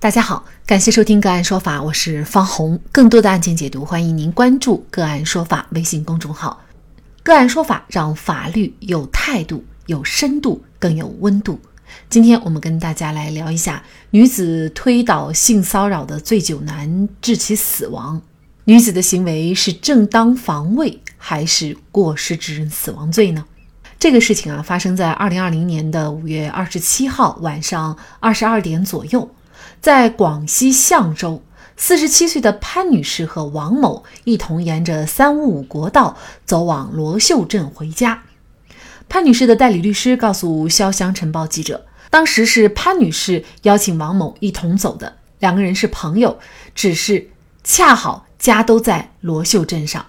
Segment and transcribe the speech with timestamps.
[0.00, 2.78] 大家好，感谢收听个案说法，我是方红。
[2.92, 6.62] 更多的案件解读，欢迎您关注个案说法微信公众号。
[7.24, 11.58] 个案说法让法律有态度、有深度、更有温度。
[12.08, 18.22] 今天我们跟大家来聊一下女子推倒性骚扰的醉酒男致其死亡，
[18.66, 23.44] 女子的行为是正当防卫还是过失致人死亡罪呢？
[23.98, 29.28] 这个事情啊，发生在二零二零年的五月二十七号晚上二十二点左右。
[29.80, 31.42] 在广西象州，
[31.76, 38.22] 四十七岁的潘女士和王某一同沿着三五五国道走往罗秀镇回家。
[39.08, 46.38] 潘女士的代理律师告诉潇湘晨报记者，当时是潘女士邀请王某一同走的，两个人是朋友，
[46.74, 47.30] 只是
[47.64, 50.04] 恰好家都在罗秀镇上。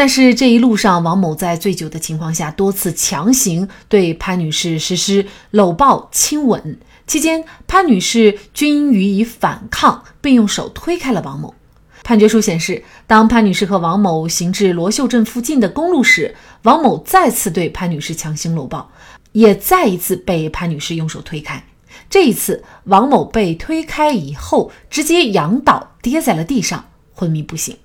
[0.00, 6.78] 但是这一路上，王某在醉酒的情况下，多次强行对潘女士实施搂抱、亲吻。
[7.06, 11.54] 期间，潘女士均予以反抗，并用手推开了王某。
[12.02, 18.90] 判决书显示，当潘女士和王某行至罗秀镇附近的公路时，王某再次对潘女士强行搂抱，
[19.32, 21.62] 也再一次被潘女士用手推开。
[22.08, 27.76] 这一次，王某被推开以后，直接仰倒，跌在了地上，昏迷不醒。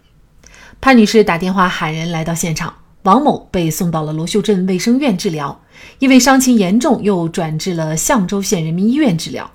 [0.85, 2.71] 潘女士打电话喊人来到现场。
[3.01, 5.59] 王某被送到了罗秀镇卫生院治疗，
[5.97, 9.49] 因为伤情严重，又转至了象州县人民医院治疗。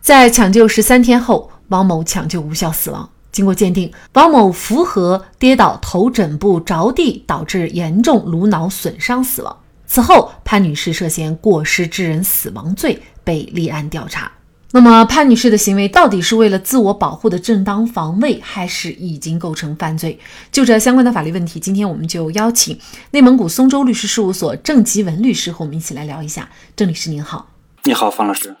[0.00, 3.08] 在抢救十三天后，王某抢救无效死亡。
[3.30, 9.56] 经过鉴定，王某符合跌倒头枕部着地导致严重颅脑损伤死亡。
[9.86, 14.32] 此后，潘女士涉嫌过失致人死亡罪被立案调查。
[14.74, 20.18] 那么潘女士的行为到底是为了自我保护的正当防卫，还是已经构成犯罪？
[20.50, 22.76] 就这相关的法律问题，今天我们就邀请
[23.12, 26.48] 内蒙古松州律师事务所郑吉文律师和我们一起来聊一下。
[26.74, 27.48] 郑律师您好，
[27.84, 28.52] 你好，方老师。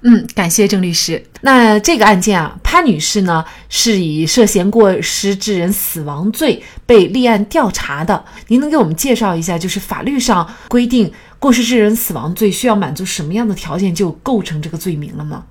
[0.00, 1.22] 嗯，感谢郑律师。
[1.42, 8.24] 那这个案件啊，潘女士呢是以涉嫌过失致人死亡罪被立案调查的。
[8.46, 15.44] 您能给我们介绍一下，就是法律上规定过失致人死亡罪需要满足什么样的条件就构成这个罪名了吗？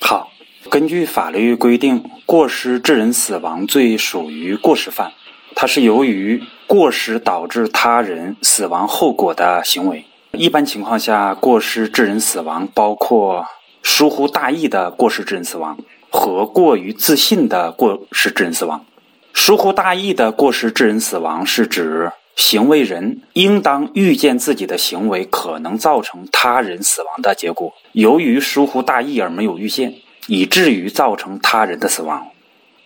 [0.00, 0.30] 好，
[0.70, 5.12] 根据法律规定，过失致人死亡罪属于过失犯，
[5.54, 10.04] 它是由于过失导致他人死亡后果的行为。
[10.32, 13.46] 一般情况下，过失致人死亡包括
[13.82, 15.78] 疏忽大意的过失致人死亡
[16.10, 18.84] 和过于自信的过失致人死亡。
[19.32, 29.94] 疏忽大意的过失致人死亡是指行为人应当预见自己的行为可能造成他人死亡的结果，由于疏忽大意而没有预见，
[30.26, 32.28] 以至于造成他人的死亡。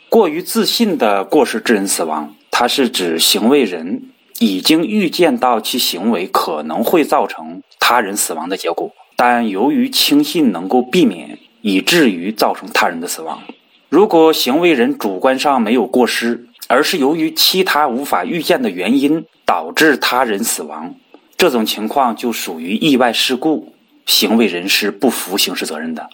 [0.08, 13.40] 过于自信的过失致人死亡，它是指行为人已经预见到其行为可能会造成他人死亡的结果，但由于轻信能够避免，以至于造成他人的死亡。
[13.88, 20.94] 如果行为人主观上没有过失，而是由于其他无法预见的原因导致他人死亡，
[21.36, 23.74] 这种情况就属于意外事故，
[24.06, 26.08] 行为人是不负刑事责任的。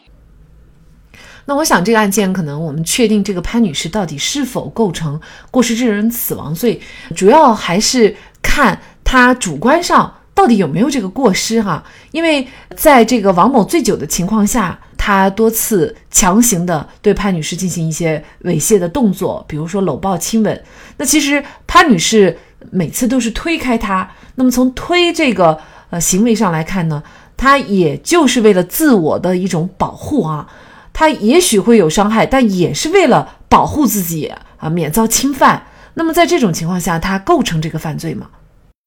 [1.45, 6.81] 那我想这个案件可能我们确定这个潘女士到底是否构成过失致人死亡罪，
[7.15, 11.85] 主要还是看她主观上到底有没有这个过失哈。
[12.13, 14.81] 因为在这个王某醉酒的情况下。
[15.07, 20.65] 他多次强行的对潘女士进行一些猥亵的动作，比如说搂抱、亲吻。
[20.97, 22.37] 那其实潘女士
[22.73, 24.11] 每次都是推开他。
[24.35, 25.57] 那么从推这个
[25.91, 27.01] 呃行为上来看呢，
[27.37, 30.49] 他也就是为了自我的一种保护啊。
[30.93, 35.63] 他也许会有伤害，但也是为了保护自己啊，免遭侵犯。
[35.95, 38.27] 那么在这种情况下，他构成这个犯罪吗？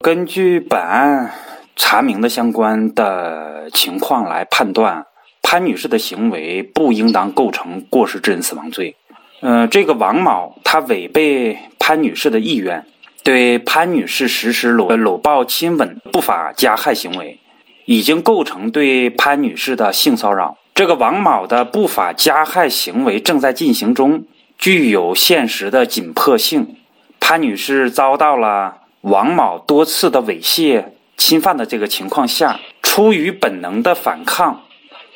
[0.03, 1.31] 根据本案
[1.77, 5.05] 查明的相关的情况来判断。
[5.51, 8.95] 潘女士的行为不应当构成过失致人死亡罪。
[9.41, 12.85] 嗯，这个王某他违背潘女士的意愿，
[13.23, 17.39] 对潘女士实施搂搂抱、亲吻不法加害行为，
[17.85, 20.55] 已经构成对潘女士的性骚扰。
[20.75, 24.25] 这个王某的不法加害行为正在进行中，
[24.59, 26.75] 具有现实的紧迫性。
[27.19, 30.85] 潘女士遭到了王某多次的猥亵、
[31.17, 34.61] 侵犯的这个情况下，出于本能的反抗。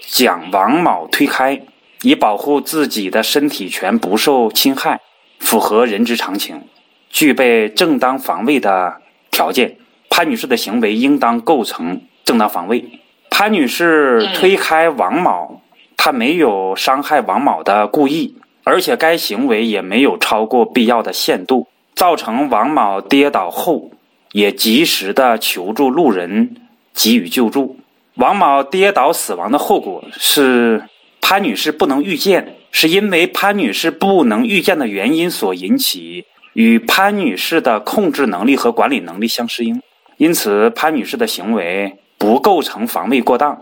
[0.05, 1.61] 将王某推开，
[2.01, 4.99] 以保护自己的身体权不受侵害，
[5.39, 6.61] 符合人之常情，
[7.09, 9.01] 具备正当防卫的
[9.31, 9.77] 条件。
[10.09, 12.99] 潘女士的行为应当构成正当防卫。
[13.31, 15.61] 潘女士推开王某，
[15.97, 23.89] 她没有伤害王某的故意，而且该行为也没有超过必要的限度，造成王某跌倒后
[24.33, 26.55] 也及时的求助路人，
[26.93, 27.77] 给予救助。
[28.15, 30.83] 王某跌倒死亡的后果是
[31.19, 39.81] 潘女士不能预见，是因为潘女士不能预见的原因所引起，与潘女士的控制能力和管理能力相适应，
[40.17, 43.59] 因此潘女士的行为不构成防卫过当。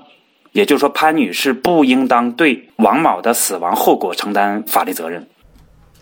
[0.51, 5.25] 也就是说，潘女士不应当对王某的死亡后果承担法律责任。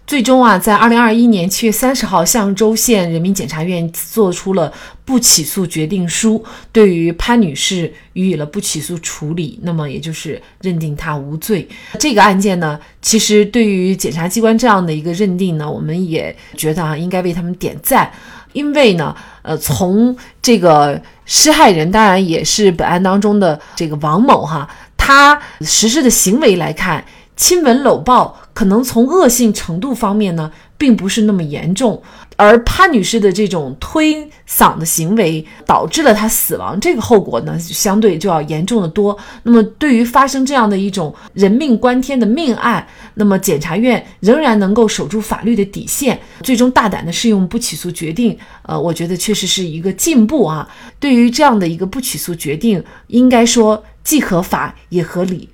[0.09, 4.73] 最终啊，在二零二一年七月三十号，象州县人民检察院作出了
[5.06, 11.69] 不起诉决定书，对于潘女士予以了不起诉处理，那么也就是认定她无罪。
[12.00, 18.12] 这个案件呢，其实对于检察机关这样的一个认定呢，我们也觉得啊，应该为他们点赞，
[18.53, 24.67] 因为呢，呃，从这个施害人，当然也是本案当中的这个王某哈，
[24.97, 27.05] 他实施的行为来看。
[27.35, 32.03] 亲吻搂抱可能从恶性程度方面呢，并不是那么严重，
[32.35, 39.17] 而潘女士的这种推搡的行为导致了她死亡，这个后果呢，相对就要严重的多。
[39.44, 50.67] 那么，对于发生这样的一种人命关天的命案，那么检察院仍然能够守住法律的底线，最终大胆的适用不起诉决定，呃，我觉得确实是一个进步啊。
[51.00, 55.47] 对于这样的一个不起诉决定，应该说既合法也合理。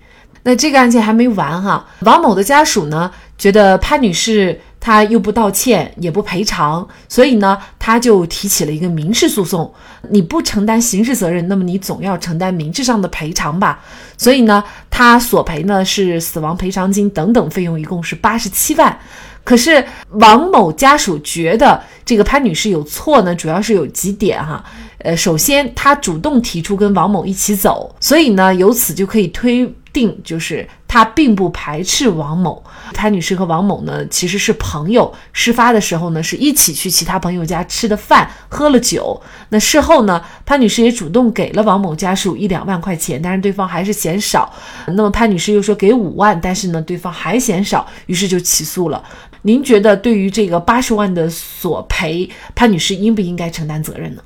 [0.45, 9.73] 那这个案件还没完哈，王某的家属呢觉得潘女士她又不道歉也不赔偿，所以呢他就提起了一个民事诉讼。
[10.11, 13.79] 你不承担刑事责任，那么你总要承担民事上的赔偿吧？
[14.17, 18.95] 所以呢他索赔呢是死亡赔偿金等等费用，一共是八十七万。
[19.43, 24.63] 可是王某家属觉得这个潘女士有错呢，主要是有几点哈。
[24.99, 29.73] 呃，首先他主动提出跟王某一起走，所以呢由此就可以推。
[29.95, 32.61] 定就是他并不排斥王某，
[32.93, 35.13] 潘女士和王某呢其实是朋友。
[35.31, 39.21] 事发的时候呢是一起去其他朋友家吃的饭，喝了酒。
[39.49, 44.51] 那事后呢，潘女士也主动给了王某家属一两万块钱，但是对方还是嫌少。
[44.87, 49.01] 那么潘女士又说给五万，但是呢对方还嫌少，于是就起诉了。
[49.43, 54.21] 您觉得对于这个八十万的索赔，潘女士应不应该承担责任呢？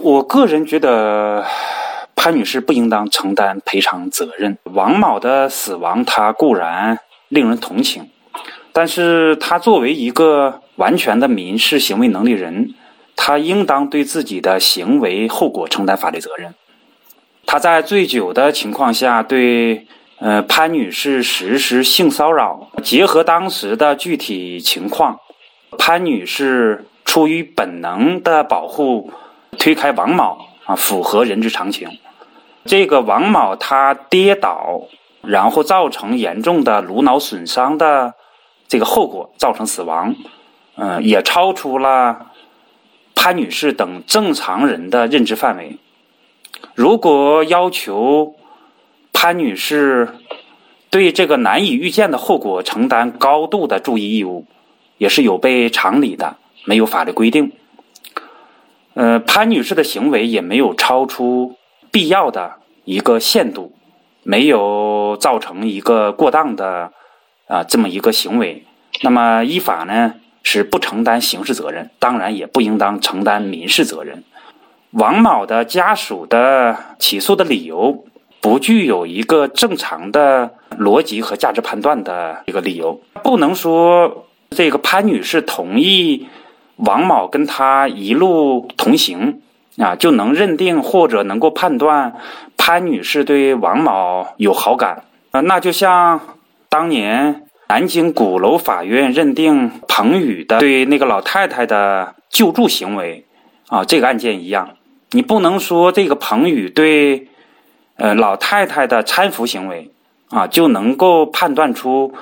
[0.00, 1.44] 我个人觉得。
[2.22, 4.58] 潘女士不应当承担赔偿责任。
[4.64, 8.10] 王某的死亡，他固然令人同情，
[8.74, 12.74] 但是他作为一个完全的民事行为能力人，
[13.16, 16.52] 他应当对自己的行为后果承担法律责任。
[17.46, 19.86] 他在醉酒的情况下对
[20.18, 25.18] 呃潘女士实施性骚扰，结合当时的具体情况，
[25.78, 29.10] 潘女士出于本能的保护，
[29.56, 31.88] 推开王某啊，符合人之常情。
[32.66, 34.82] 这个王某他跌倒，
[35.22, 38.14] 然后造成严重的颅脑损伤的
[38.68, 40.14] 这个后果，造成死亡，
[40.76, 42.26] 嗯，也超出了
[43.14, 45.78] 潘女士等正常人的认知范围。
[46.74, 48.34] 如果要求
[49.12, 50.08] 潘女士
[50.90, 54.44] 对这个难以预见的后果承担高度的注意义务，
[54.98, 56.36] 也是有悖常理的，
[56.66, 57.52] 没有法律规定。
[58.92, 61.56] 呃，潘女士的行为也没有超出。
[61.90, 62.54] 必要的
[62.84, 63.72] 一个限度，
[64.22, 66.92] 没有造成一个过当的
[67.46, 68.64] 啊这么一个行为，
[69.02, 74.22] 那么依法呢是不承担刑事责任，当然也不应当承担民事责任。
[74.92, 78.04] 王某的家属的起诉的理由
[78.40, 86.26] 不具有一个正常的逻辑和价值判断的一个理由，不能说这个潘女士同意
[86.76, 89.40] 王某跟他一路同行。
[89.78, 92.14] 啊，就能认定或者能够判断
[92.56, 96.20] 潘女士对王某有好感啊，那就像
[96.68, 103.24] 当年南京鼓楼法院认定彭宇的对那个老太太的救助行为
[103.68, 104.76] 啊这个案件一样，
[105.12, 107.28] 你不能说这个彭宇对
[107.96, 109.90] 呃老太太的搀扶行为
[110.30, 112.12] 啊就能够判断出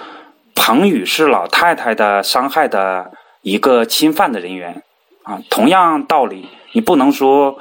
[0.55, 3.13] 彭宇是老太太的伤害的
[3.43, 4.83] 一个侵犯的人员
[5.23, 6.49] 啊，同样道理。
[6.79, 7.59] 你不能说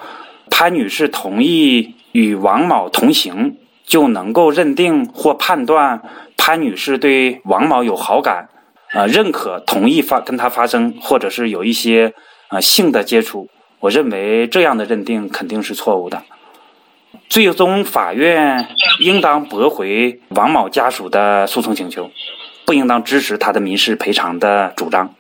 [0.52, 6.04] 潘女士同意与王某同行，就能够认定或判断
[6.38, 8.48] 潘女士对王某有好感，
[8.94, 12.14] 呃，认可同意发跟他发生，或者是有一些
[12.50, 13.50] 呃性的接触。
[13.80, 16.22] 我认为这样的认定肯定是错误的。
[17.28, 18.68] 最终，法院
[19.00, 22.12] 应当驳回王某家属的诉讼请求，
[22.68, 25.16] 不应当支持他的民事赔偿的主张。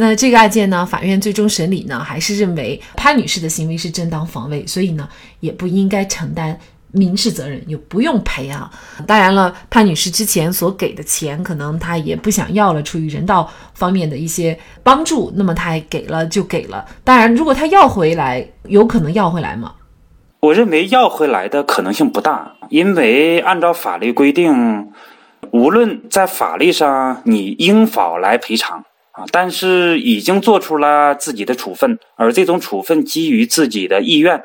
[0.00, 5.08] 那这个案件呢，法院最终审理呢，还是认为潘女士的行为是正当防卫，所以呢，
[5.40, 6.56] 也不应该承担
[6.92, 8.70] 民事责任，也不用赔啊。
[9.08, 16.86] 当然了，潘女士之前所给的钱，可能她也不想要了，出于人道方面的一些帮助，那么她给了就给了。
[17.02, 19.74] 当然，如果她要回来，有可能要回来吗？
[20.38, 24.92] 我认为要回来的可能性不大，因为按照法律规定，
[25.50, 28.84] 无论在法律上你应否来赔偿
[29.18, 34.44] 啊，但是已经做出了自己的处分，而这种处分基于自己的意愿，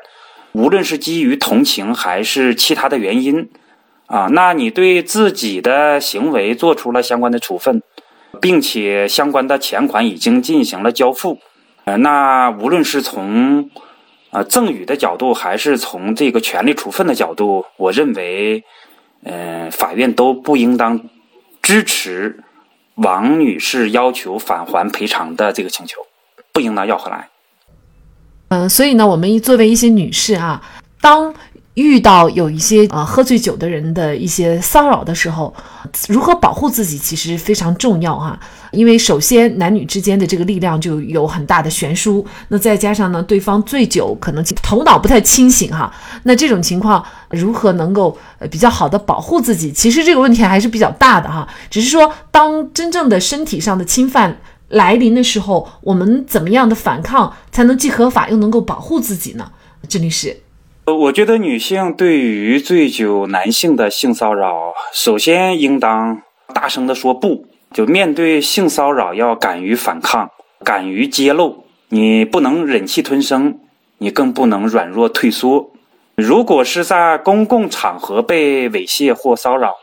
[0.50, 3.48] 无论是基于同情还是其他的原因
[4.06, 7.80] 啊，那你对自己的行为做出了相关的处分，
[8.40, 11.38] 并且相关的钱款已经进行了交付，
[11.84, 13.70] 呃，那无论是从
[14.30, 18.64] 啊赠与的角度，还是从这个权利处分的角度，我认为。
[19.26, 21.00] 嗯，法院都不应当
[21.62, 22.44] 支持
[22.94, 26.06] 王女士要求返还赔偿的这个请求，
[26.52, 27.28] 不应当要回来。
[28.48, 30.62] 嗯，所以呢，我们作为一些女士啊，
[31.00, 31.34] 当。
[31.74, 35.52] 遇到有一些呃喝醉酒的人的一些骚扰的时候，
[36.08, 38.38] 如何保护自己其实非常重要哈。
[38.70, 45.92] 因为首先男女之间的这个力量就有很大的悬殊，那再加上呢对方醉酒可能头脑不太清醒哈，
[46.24, 51.48] 那这种情况如何能够呃比较好的保护自己，其实这个问题还是比较大的哈。
[51.70, 54.36] 只是说当真正的身体上的侵犯
[54.68, 59.50] 来临的时候，我们怎么样的反抗才能既合法又能够保护自己呢？
[59.88, 60.43] 郑律师。
[60.86, 66.20] 呃，我觉得女性对于醉酒男性的性骚扰，首先应当
[66.52, 67.46] 大声的说不。
[67.72, 70.30] 就面对性骚扰，要敢于反抗，
[70.62, 71.64] 敢于揭露。
[71.88, 73.58] 你不能忍气吞声，
[73.96, 75.70] 你更不能软弱退缩。
[76.16, 79.74] 如果是在公共场合被猥亵或骚扰，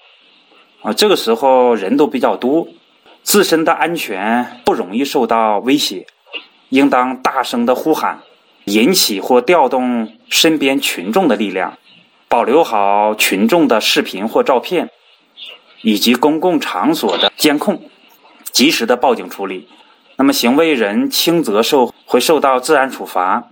[0.83, 2.67] 啊，这个时候人都比较多，
[3.23, 6.05] 自身的安全不容易受到威胁，
[6.69, 8.19] 应当大声的呼喊。
[8.65, 11.77] 引起或调动身边群众的力量，
[12.27, 14.89] 保留好群众的视频或照片，
[15.81, 17.81] 以及公共场所的监控，
[18.51, 19.67] 及时的报警处理。
[20.17, 23.49] 那么行为人轻则受会受到治安处罚，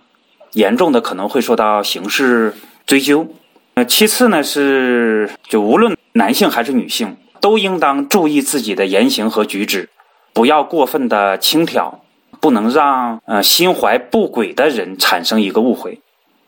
[0.53, 3.27] 严重的可能会受到刑事追究。
[3.73, 9.89] 呃，其次呢是就无论男性还是女性，都应当注意自己的言行和举止，
[10.33, 12.01] 不要过分的轻佻。
[12.39, 16.01] 不能让呃心怀不轨的人产生一个误会。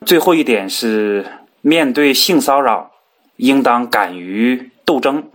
[0.06, 1.26] 最后一点是，
[1.62, 2.92] 面对性骚扰，
[3.38, 5.30] 应当敢于斗争。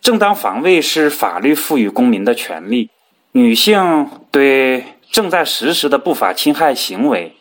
[0.00, 2.90] 正当防卫是法律赋予公民的权利。
[3.32, 7.36] 女性对正在实施的不法侵害行为，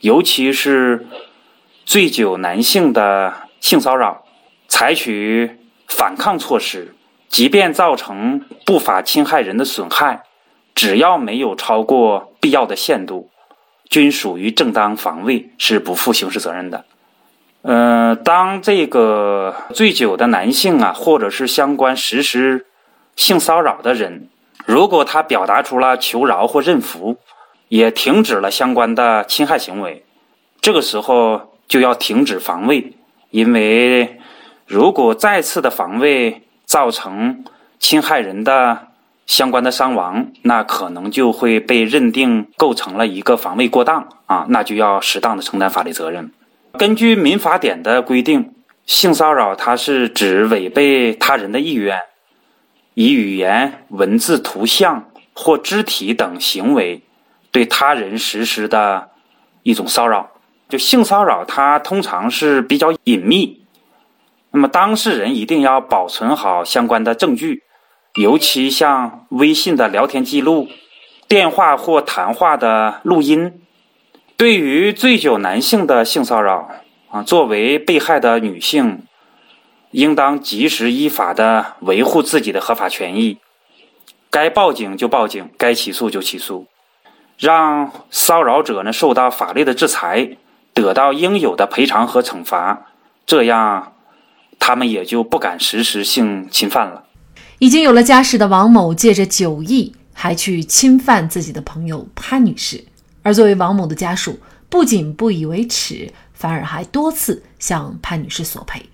[0.00, 1.06] 尤其是
[1.84, 4.24] 醉酒男性的性骚扰，
[4.68, 6.94] 采取反抗措施，
[7.28, 10.22] 即便造成不法侵害人的损害。
[10.74, 13.30] 只要没有超过必要的限度，
[13.88, 16.84] 均属于正当防卫，是不负刑事责任的。
[17.60, 22.66] 呃，当这个醉酒的男性啊，或者是相关实施
[23.14, 24.28] 性骚扰的人，
[24.64, 27.18] 如果他表达出了求饶或认服，
[27.68, 30.04] 也停止了相关的侵害行为，
[30.60, 32.94] 这个时候就要停止防卫，
[33.30, 34.18] 因为
[34.66, 37.44] 如果再次的防卫造成
[37.78, 38.88] 侵害人的。
[39.32, 46.30] 相关的伤亡，那可能就会被认定构成了一个防卫过当啊，那就要适当的承担法律责任。
[46.78, 48.52] 根据民法典的规定，
[48.84, 51.98] 性骚扰它是指违背他人的意愿，
[52.92, 57.02] 以语言、文字、图像或肢体等行为
[57.50, 59.08] 对他人实施的
[59.62, 60.28] 一种骚扰。
[60.68, 63.62] 就性骚扰，它通常是比较隐秘，
[64.50, 67.62] 那么当事人一定要保存好相关的证据。
[68.14, 70.68] 尤其像微信的聊天记录、
[71.26, 73.62] 电话或谈话的录音，
[74.36, 76.68] 对于醉酒男性的性骚扰
[77.10, 79.04] 啊，作为被害的女性，
[79.92, 83.38] 应当及时依法的维护自己的合法权益，
[84.30, 86.66] 该报警就报警，该起诉就起诉，
[87.38, 90.36] 让骚扰者呢受到法律的制裁，
[90.74, 92.88] 得到应有的赔偿和惩罚，
[93.24, 93.94] 这样
[94.58, 97.04] 他们也就不敢实施性侵犯了。
[97.62, 102.84] 已经有了家室的王某，借着酒意还去侵犯自己的朋友潘女士，
[103.22, 108.84] 而作为王某的家属，不仅不以为耻，反而还多次向潘女士索赔。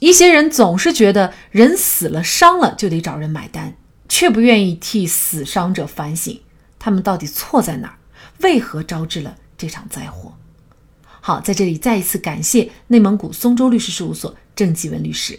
[0.00, 3.76] 一些人总是觉得人死了、伤了就得找人买单，
[4.08, 6.40] 却不愿意替死伤者反省，
[6.78, 7.98] 他们到底错在哪儿？
[8.38, 10.32] 为何招致了这场灾祸？
[11.20, 15.38] 好，在这里再一次感谢内蒙古松州律师事务所郑继文律师。